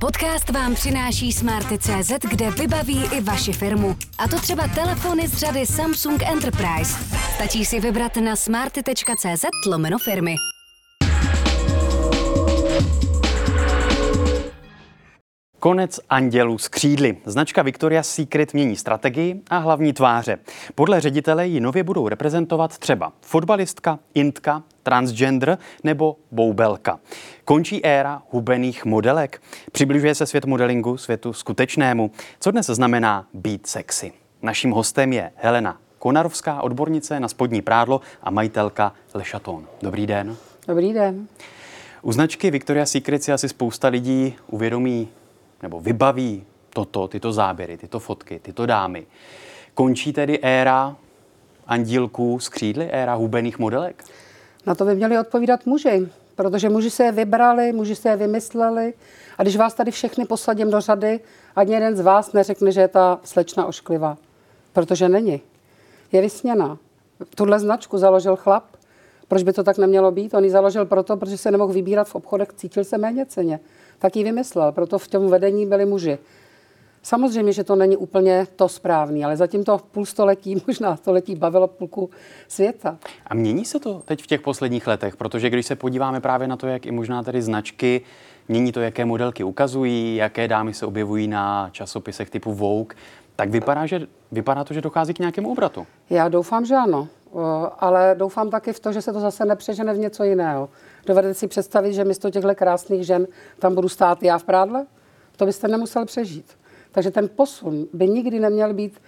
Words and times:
Podcast 0.00 0.50
vám 0.50 0.74
přináší 0.74 1.32
Smarty.cz, 1.32 2.12
kde 2.30 2.50
vybaví 2.50 3.04
i 3.12 3.20
vaši 3.20 3.52
firmu. 3.52 3.96
A 4.18 4.28
to 4.28 4.40
třeba 4.40 4.68
telefony 4.68 5.28
z 5.28 5.38
řady 5.38 5.66
Samsung 5.66 6.22
Enterprise. 6.22 6.94
Stačí 7.34 7.64
si 7.64 7.80
vybrat 7.80 8.16
na 8.16 8.36
smarty.cz 8.36 9.44
lomeno 9.66 9.98
firmy. 9.98 10.34
Konec 15.66 16.00
andělů 16.10 16.58
s 16.58 16.68
křídly. 16.68 17.16
Značka 17.24 17.62
Victoria's 17.62 18.08
Secret 18.08 18.54
mění 18.54 18.76
strategii 18.76 19.40
a 19.50 19.58
hlavní 19.58 19.92
tváře. 19.92 20.38
Podle 20.74 21.00
ředitele 21.00 21.46
ji 21.46 21.60
nově 21.60 21.82
budou 21.84 22.08
reprezentovat 22.08 22.78
třeba 22.78 23.12
fotbalistka, 23.20 23.98
intka, 24.14 24.62
transgender 24.82 25.58
nebo 25.84 26.16
boubelka. 26.30 26.98
Končí 27.44 27.84
éra 27.84 28.22
hubených 28.30 28.84
modelek. 28.84 29.42
Přibližuje 29.72 30.14
se 30.14 30.26
svět 30.26 30.44
modelingu 30.44 30.96
světu 30.96 31.32
skutečnému. 31.32 32.10
Co 32.40 32.50
dnes 32.50 32.66
znamená 32.66 33.26
být 33.34 33.66
sexy? 33.66 34.12
Naším 34.42 34.70
hostem 34.70 35.12
je 35.12 35.30
Helena 35.36 35.78
Konarovská, 35.98 36.62
odbornice 36.62 37.20
na 37.20 37.28
spodní 37.28 37.62
prádlo 37.62 38.00
a 38.22 38.30
majitelka 38.30 38.92
Le 39.14 39.24
Chaton. 39.24 39.66
Dobrý 39.82 40.06
den. 40.06 40.36
Dobrý 40.68 40.92
den. 40.92 41.26
U 42.02 42.12
značky 42.12 42.50
Victoria's 42.50 42.90
Secret 42.90 43.22
si 43.22 43.32
asi 43.32 43.48
spousta 43.48 43.88
lidí 43.88 44.36
uvědomí 44.46 45.08
nebo 45.62 45.80
vybaví 45.80 46.44
toto, 46.70 47.08
tyto 47.08 47.32
záběry, 47.32 47.76
tyto 47.76 47.98
fotky, 47.98 48.40
tyto 48.42 48.66
dámy. 48.66 49.06
Končí 49.74 50.12
tedy 50.12 50.38
éra 50.42 50.96
andílků 51.66 52.38
z 52.40 52.48
křídly, 52.48 52.90
éra 52.90 53.14
hubených 53.14 53.58
modelek? 53.58 54.04
Na 54.66 54.74
to 54.74 54.84
by 54.84 54.94
měli 54.94 55.18
odpovídat 55.18 55.66
muži, 55.66 56.08
protože 56.34 56.68
muži 56.68 56.90
se 56.90 57.04
je 57.04 57.12
vybrali, 57.12 57.72
muži 57.72 57.96
se 57.96 58.08
je 58.08 58.16
vymysleli 58.16 58.94
a 59.38 59.42
když 59.42 59.56
vás 59.56 59.74
tady 59.74 59.90
všechny 59.90 60.24
posadím 60.24 60.70
do 60.70 60.80
řady, 60.80 61.20
ani 61.56 61.74
jeden 61.74 61.96
z 61.96 62.00
vás 62.00 62.32
neřekne, 62.32 62.72
že 62.72 62.80
je 62.80 62.88
ta 62.88 63.20
slečna 63.24 63.66
ošklivá, 63.66 64.16
protože 64.72 65.08
není. 65.08 65.40
Je 66.12 66.20
vysněná. 66.20 66.78
Tuhle 67.34 67.60
značku 67.60 67.98
založil 67.98 68.36
chlap. 68.36 68.64
Proč 69.28 69.42
by 69.42 69.52
to 69.52 69.64
tak 69.64 69.78
nemělo 69.78 70.10
být? 70.10 70.34
On 70.34 70.44
ji 70.44 70.50
založil 70.50 70.86
proto, 70.86 71.16
protože 71.16 71.38
se 71.38 71.50
nemohl 71.50 71.72
vybírat 71.72 72.08
v 72.08 72.14
obchodech, 72.14 72.48
cítil 72.56 72.84
se 72.84 72.98
méně 72.98 73.26
ceně 73.26 73.60
tak 73.98 74.16
ji 74.16 74.24
vymyslel. 74.24 74.72
Proto 74.72 74.98
v 74.98 75.08
tom 75.08 75.28
vedení 75.28 75.66
byli 75.66 75.86
muži. 75.86 76.18
Samozřejmě, 77.02 77.52
že 77.52 77.64
to 77.64 77.76
není 77.76 77.96
úplně 77.96 78.46
to 78.56 78.68
správné, 78.68 79.24
ale 79.24 79.36
zatím 79.36 79.64
to 79.64 79.78
půl 79.90 80.06
století, 80.06 80.62
možná 80.66 80.96
století 80.96 81.34
bavilo 81.34 81.68
půlku 81.68 82.10
světa. 82.48 82.98
A 83.26 83.34
mění 83.34 83.64
se 83.64 83.80
to 83.80 84.02
teď 84.04 84.22
v 84.22 84.26
těch 84.26 84.40
posledních 84.40 84.86
letech? 84.86 85.16
Protože 85.16 85.50
když 85.50 85.66
se 85.66 85.76
podíváme 85.76 86.20
právě 86.20 86.48
na 86.48 86.56
to, 86.56 86.66
jak 86.66 86.86
i 86.86 86.90
možná 86.90 87.22
tady 87.22 87.42
značky 87.42 88.00
mění 88.48 88.72
to, 88.72 88.80
jaké 88.80 89.04
modelky 89.04 89.44
ukazují, 89.44 90.16
jaké 90.16 90.48
dámy 90.48 90.74
se 90.74 90.86
objevují 90.86 91.28
na 91.28 91.68
časopisech 91.72 92.30
typu 92.30 92.52
Vogue, 92.52 92.96
tak 93.36 93.50
vypadá, 93.50 93.86
že, 93.86 94.00
vypadá 94.32 94.64
to, 94.64 94.74
že 94.74 94.80
dochází 94.80 95.14
k 95.14 95.18
nějakému 95.18 95.52
obratu. 95.52 95.86
Já 96.10 96.28
doufám, 96.28 96.64
že 96.64 96.74
ano. 96.74 97.08
Ale 97.78 98.14
doufám 98.18 98.50
taky 98.50 98.72
v 98.72 98.80
to, 98.80 98.92
že 98.92 99.02
se 99.02 99.12
to 99.12 99.20
zase 99.20 99.44
nepřežene 99.44 99.94
v 99.94 99.98
něco 99.98 100.24
jiného. 100.24 100.68
Dovedete 101.06 101.34
si 101.34 101.48
představit, 101.48 101.92
že 101.92 102.04
místo 102.04 102.30
těchto 102.30 102.54
krásných 102.54 103.06
žen 103.06 103.26
tam 103.58 103.74
budu 103.74 103.88
stát 103.88 104.22
já 104.22 104.38
v 104.38 104.44
prádle? 104.44 104.86
To 105.36 105.46
byste 105.46 105.68
nemusel 105.68 106.04
přežít. 106.04 106.58
Takže 106.92 107.10
ten 107.10 107.28
posun 107.36 107.86
by 107.92 108.08
nikdy 108.08 108.40
neměl 108.40 108.74
být 108.74 109.00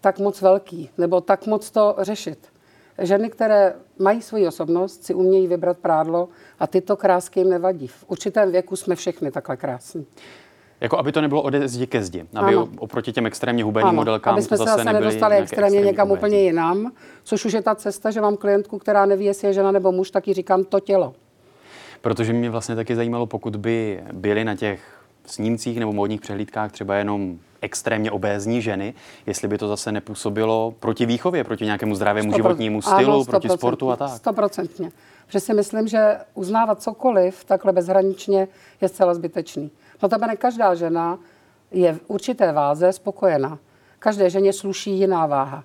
tak 0.00 0.18
moc 0.18 0.42
velký, 0.42 0.90
nebo 0.98 1.20
tak 1.20 1.46
moc 1.46 1.70
to 1.70 1.96
řešit. 1.98 2.38
Ženy, 2.98 3.30
které 3.30 3.74
mají 3.98 4.22
svoji 4.22 4.46
osobnost, 4.46 5.04
si 5.04 5.14
umějí 5.14 5.46
vybrat 5.46 5.78
prádlo 5.78 6.28
a 6.58 6.66
tyto 6.66 6.96
krásky 6.96 7.40
jim 7.40 7.50
nevadí. 7.50 7.86
V 7.86 8.04
určitém 8.06 8.52
věku 8.52 8.76
jsme 8.76 8.96
všechny 8.96 9.30
takhle 9.30 9.56
krásní. 9.56 10.06
Jako 10.80 10.98
aby 10.98 11.12
to 11.12 11.20
nebylo 11.20 11.42
ode 11.42 11.68
zdi 11.68 11.86
ke 11.86 12.02
zdi, 12.02 12.26
aby 12.34 12.54
ano. 12.54 12.68
oproti 12.78 13.12
těm 13.12 13.26
extrémně 13.26 13.64
hubeným 13.64 13.88
ano. 13.88 13.96
modelkám 13.96 14.34
aby 14.34 14.42
jsme 14.42 14.56
to 14.56 14.64
zase, 14.64 14.84
zase 14.84 14.92
nedostali 14.92 15.36
extrémně 15.36 15.80
někam 15.80 16.08
hubení. 16.08 16.20
úplně 16.20 16.42
jinam, 16.42 16.92
což 17.24 17.44
už 17.44 17.52
je 17.52 17.62
ta 17.62 17.74
cesta, 17.74 18.10
že 18.10 18.20
mám 18.20 18.36
klientku, 18.36 18.78
která 18.78 19.06
neví, 19.06 19.24
jestli 19.24 19.48
je 19.48 19.52
žena 19.52 19.72
nebo 19.72 19.92
muž, 19.92 20.10
tak 20.10 20.28
ji 20.28 20.34
říkám 20.34 20.64
to 20.64 20.80
tělo. 20.80 21.14
Protože 22.04 22.32
mě 22.32 22.50
vlastně 22.50 22.76
taky 22.76 22.96
zajímalo, 22.96 23.26
pokud 23.26 23.56
by 23.56 24.02
byly 24.12 24.44
na 24.44 24.56
těch 24.56 24.80
snímcích 25.26 25.80
nebo 25.80 25.92
módních 25.92 26.20
přehlídkách 26.20 26.72
třeba 26.72 26.94
jenom 26.96 27.38
extrémně 27.60 28.10
obézní 28.10 28.62
ženy, 28.62 28.94
jestli 29.26 29.48
by 29.48 29.58
to 29.58 29.68
zase 29.68 29.92
nepůsobilo 29.92 30.74
proti 30.80 31.06
výchově, 31.06 31.44
proti 31.44 31.64
nějakému 31.64 31.94
zdravému 31.94 32.32
100%. 32.32 32.36
životnímu 32.36 32.82
stylu, 32.82 33.12
ano, 33.12 33.24
proti 33.24 33.48
sportu 33.48 33.90
a 33.90 33.96
tak. 33.96 34.10
Stoprocentně. 34.10 34.92
Protože 35.26 35.40
si 35.40 35.54
myslím, 35.54 35.88
že 35.88 36.16
uznávat 36.34 36.82
cokoliv 36.82 37.44
takhle 37.44 37.72
bezhraničně 37.72 38.48
je 38.80 38.88
zcela 38.88 39.14
zbytečný. 39.14 39.70
Notabene 40.02 40.36
každá 40.36 40.74
žena 40.74 41.18
je 41.70 41.92
v 41.92 42.00
určité 42.06 42.52
váze 42.52 42.92
spokojená. 42.92 43.58
Každé 43.98 44.30
ženě 44.30 44.52
sluší 44.52 44.98
jiná 44.98 45.26
váha. 45.26 45.64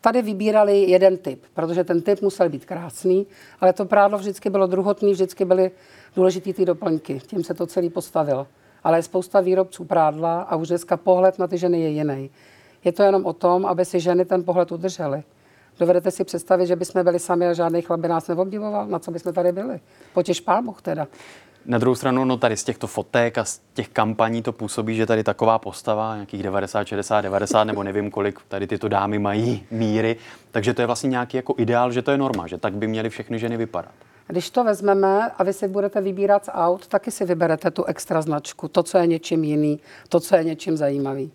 Tady 0.00 0.22
vybírali 0.22 0.80
jeden 0.80 1.16
typ, 1.16 1.42
protože 1.54 1.84
ten 1.84 2.02
typ 2.02 2.22
musel 2.22 2.48
být 2.48 2.64
krásný, 2.64 3.26
ale 3.60 3.72
to 3.72 3.84
prádlo 3.84 4.18
vždycky 4.18 4.50
bylo 4.50 4.66
druhotný, 4.66 5.12
vždycky 5.12 5.44
byly 5.44 5.70
důležitý 6.16 6.52
ty 6.52 6.64
doplňky. 6.64 7.20
Tím 7.26 7.44
se 7.44 7.54
to 7.54 7.66
celý 7.66 7.90
postavilo. 7.90 8.46
Ale 8.84 8.98
je 8.98 9.02
spousta 9.02 9.40
výrobců 9.40 9.84
prádla 9.84 10.42
a 10.42 10.56
už 10.56 10.68
dneska 10.68 10.96
pohled 10.96 11.38
na 11.38 11.46
ty 11.46 11.58
ženy 11.58 11.80
je 11.80 11.88
jiný. 11.88 12.30
Je 12.84 12.92
to 12.92 13.02
jenom 13.02 13.26
o 13.26 13.32
tom, 13.32 13.66
aby 13.66 13.84
si 13.84 14.00
ženy 14.00 14.24
ten 14.24 14.44
pohled 14.44 14.72
udržely. 14.72 15.22
Dovedete 15.78 16.10
si 16.10 16.24
představit, 16.24 16.66
že 16.66 16.76
bychom 16.76 17.04
byli 17.04 17.18
sami 17.18 17.46
a 17.46 17.52
žádný 17.52 17.82
chlap 17.82 18.00
by 18.00 18.08
nás 18.08 18.28
neobdivoval? 18.28 18.86
Na 18.86 18.98
co 18.98 19.10
bychom 19.10 19.32
tady 19.32 19.52
byli? 19.52 19.80
Potěž 20.14 20.40
pán 20.40 20.74
teda. 20.82 21.06
Na 21.68 21.78
druhou 21.78 21.94
stranu, 21.94 22.24
no 22.24 22.36
tady 22.36 22.56
z 22.56 22.64
těchto 22.64 22.86
fotek 22.86 23.38
a 23.38 23.44
z 23.44 23.60
těch 23.74 23.88
kampaní 23.88 24.42
to 24.42 24.52
působí, 24.52 24.96
že 24.96 25.06
tady 25.06 25.24
taková 25.24 25.58
postava, 25.58 26.14
nějakých 26.14 26.42
90, 26.42 26.84
60, 26.84 27.20
90 27.20 27.64
nebo 27.64 27.82
nevím 27.82 28.10
kolik 28.10 28.38
tady 28.48 28.66
tyto 28.66 28.88
dámy 28.88 29.18
mají 29.18 29.66
míry, 29.70 30.16
takže 30.50 30.74
to 30.74 30.82
je 30.82 30.86
vlastně 30.86 31.10
nějaký 31.10 31.36
jako 31.36 31.54
ideál, 31.58 31.92
že 31.92 32.02
to 32.02 32.10
je 32.10 32.18
norma, 32.18 32.46
že 32.46 32.58
tak 32.58 32.74
by 32.74 32.86
měly 32.86 33.10
všechny 33.10 33.38
ženy 33.38 33.56
vypadat. 33.56 33.92
Když 34.26 34.50
to 34.50 34.64
vezmeme 34.64 35.30
a 35.38 35.42
vy 35.42 35.52
si 35.52 35.68
budete 35.68 36.00
vybírat 36.00 36.44
z 36.44 36.50
aut, 36.52 36.86
taky 36.86 37.10
si 37.10 37.24
vyberete 37.24 37.70
tu 37.70 37.84
extra 37.84 38.22
značku, 38.22 38.68
to, 38.68 38.82
co 38.82 38.98
je 38.98 39.06
něčím 39.06 39.44
jiný, 39.44 39.80
to, 40.08 40.20
co 40.20 40.36
je 40.36 40.44
něčím 40.44 40.76
zajímavý. 40.76 41.32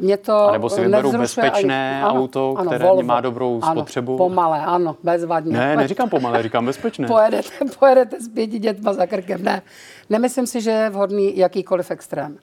Mě 0.00 0.16
to 0.16 0.48
a 0.48 0.52
nebo 0.52 0.70
si 0.70 0.80
vyberu 0.80 1.12
bezpečné 1.12 2.02
ani, 2.02 2.18
auto, 2.18 2.54
ano, 2.58 2.70
které 2.70 2.84
Volvo, 2.84 3.02
má 3.02 3.20
dobrou 3.20 3.60
ano, 3.62 3.80
spotřebu. 3.80 4.16
pomalé, 4.16 4.60
ano, 4.64 4.96
bezvadně. 5.02 5.52
Ne, 5.52 5.76
neříkám 5.76 6.08
pomalé, 6.08 6.42
říkám 6.42 6.66
bezpečné. 6.66 7.06
pojedete, 7.06 7.48
pojedete 7.78 8.20
s 8.20 8.28
pěti 8.28 8.58
dětma 8.58 8.92
za 8.92 9.06
krkem, 9.06 9.42
ne. 9.42 9.62
Nemyslím 10.10 10.46
si, 10.46 10.60
že 10.60 10.70
je 10.70 10.90
vhodný 10.90 11.38
jakýkoliv 11.38 11.90
extrém. 11.90 12.38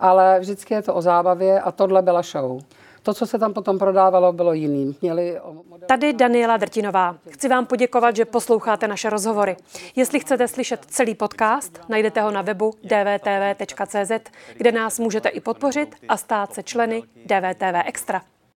Ale 0.00 0.40
vždycky 0.40 0.74
je 0.74 0.82
to 0.82 0.94
o 0.94 1.02
zábavě 1.02 1.60
a 1.60 1.72
tohle 1.72 2.02
byla 2.02 2.22
show. 2.22 2.60
To, 3.04 3.14
co 3.14 3.26
se 3.26 3.38
tam 3.38 3.52
potom 3.52 3.78
prodávalo, 3.78 4.32
bylo 4.32 4.52
jiným. 4.52 4.94
Měli 5.02 5.40
Tady 5.86 6.12
Daniela 6.12 6.56
Drtinová. 6.56 7.16
Chci 7.30 7.48
vám 7.48 7.66
poděkovat, 7.66 8.16
že 8.16 8.24
posloucháte 8.24 8.88
naše 8.88 9.10
rozhovory. 9.10 9.56
Jestli 9.96 10.20
chcete 10.20 10.48
slyšet 10.48 10.84
celý 10.84 11.14
podcast, 11.14 11.80
najdete 11.88 12.20
ho 12.20 12.30
na 12.30 12.42
webu 12.42 12.72
dvtv.cz, 12.82 14.30
kde 14.56 14.72
nás 14.72 14.98
můžete 14.98 15.28
i 15.28 15.40
podpořit 15.40 15.94
a 16.08 16.16
stát 16.16 16.54
se 16.54 16.62
členy 16.62 17.02
DVTV 17.26 17.86
Extra. 17.86 18.22